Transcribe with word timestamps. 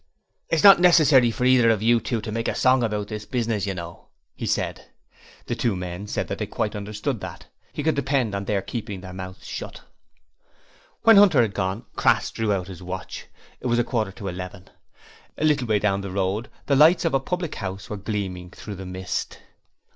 'It's 0.49 0.63
not 0.63 0.79
necessary 0.79 1.29
for 1.29 1.45
either 1.45 1.69
of 1.69 1.83
you 1.83 1.99
to 2.01 2.31
make 2.31 2.47
a 2.47 2.55
song 2.55 2.81
about 2.81 3.07
this 3.09 3.23
business, 3.27 3.67
you 3.67 3.73
know,' 3.75 4.07
he 4.33 4.47
said. 4.47 4.87
The 5.45 5.53
two 5.53 5.75
men 5.75 6.07
said 6.07 6.27
that 6.27 6.39
they 6.39 6.47
quite 6.47 6.75
understood 6.75 7.19
that: 7.19 7.45
he 7.71 7.83
could 7.83 7.93
depend 7.93 8.33
on 8.33 8.45
their 8.45 8.63
keeping 8.63 9.01
their 9.01 9.13
mouths 9.13 9.45
shut. 9.45 9.81
When 11.03 11.17
Hunter 11.17 11.43
had 11.43 11.53
gone, 11.53 11.85
Crass 11.95 12.31
drew 12.31 12.51
out 12.51 12.65
his 12.67 12.81
watch. 12.81 13.27
It 13.59 13.67
was 13.67 13.77
a 13.77 13.83
quarter 13.83 14.11
to 14.13 14.27
eleven. 14.27 14.71
A 15.37 15.45
little 15.45 15.67
way 15.67 15.77
down 15.77 16.01
the 16.01 16.09
road 16.09 16.49
the 16.65 16.75
lights 16.75 17.05
of 17.05 17.13
a 17.13 17.19
public 17.19 17.53
house 17.53 17.87
were 17.87 17.95
gleaming 17.97 18.49
through 18.49 18.77
the 18.77 18.87
mist. 18.87 19.37